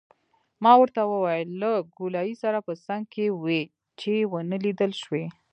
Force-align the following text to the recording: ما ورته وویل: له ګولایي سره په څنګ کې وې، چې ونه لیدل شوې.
ما 0.63 0.73
ورته 0.81 1.01
وویل: 1.05 1.49
له 1.61 1.71
ګولایي 1.97 2.33
سره 2.43 2.57
په 2.67 2.73
څنګ 2.85 3.03
کې 3.13 3.25
وې، 3.43 3.61
چې 3.99 4.13
ونه 4.31 4.57
لیدل 4.65 4.91
شوې. 5.03 5.25